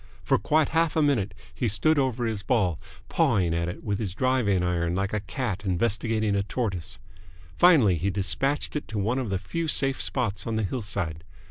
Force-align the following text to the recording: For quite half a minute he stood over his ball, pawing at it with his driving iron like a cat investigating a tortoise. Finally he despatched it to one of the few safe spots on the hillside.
For 0.23 0.39
quite 0.39 0.69
half 0.69 0.95
a 0.95 1.01
minute 1.03 1.35
he 1.53 1.67
stood 1.67 1.99
over 1.99 2.25
his 2.25 2.41
ball, 2.41 2.79
pawing 3.07 3.53
at 3.53 3.69
it 3.69 3.83
with 3.83 3.99
his 3.99 4.15
driving 4.15 4.63
iron 4.63 4.95
like 4.95 5.13
a 5.13 5.19
cat 5.19 5.63
investigating 5.63 6.33
a 6.35 6.41
tortoise. 6.41 6.97
Finally 7.59 7.97
he 7.97 8.09
despatched 8.09 8.75
it 8.75 8.87
to 8.87 8.97
one 8.97 9.19
of 9.19 9.29
the 9.29 9.37
few 9.37 9.67
safe 9.67 10.01
spots 10.01 10.47
on 10.47 10.55
the 10.55 10.63
hillside. 10.63 11.23